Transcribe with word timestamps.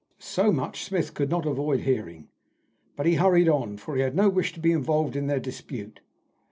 So 0.17 0.51
much 0.51 0.83
Smith 0.85 1.13
could 1.13 1.29
not 1.29 1.45
avoid 1.45 1.81
hearing, 1.81 2.29
but 2.95 3.05
he 3.05 3.13
hurried 3.17 3.47
on, 3.47 3.77
for 3.77 3.95
he 3.95 4.01
had 4.01 4.15
no 4.15 4.29
wish 4.29 4.51
to 4.53 4.59
be 4.59 4.71
involved 4.71 5.15
in 5.15 5.27
their 5.27 5.39
dispute. 5.39 5.99